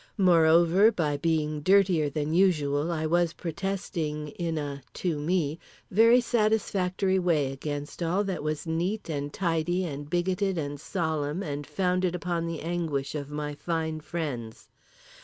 [0.17, 5.59] Moreover, by being dirtier than usual I was protesting in a (to me)
[5.91, 11.67] very satisfactory way against all that was neat and tidy and bigoted and solemn and
[11.67, 14.69] founded upon the anguish of my fine friends.